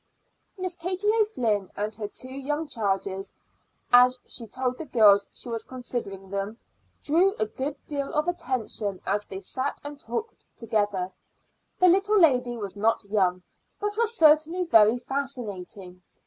[0.57, 3.35] Miss Katie O'Flynn and her two young charges,
[3.93, 6.57] as she told the girls she considered them,
[7.03, 11.11] drew a good deal of attention as they sat and talked together.
[11.77, 13.43] The little lady was not young,
[13.79, 16.01] but was certainly very fascinating.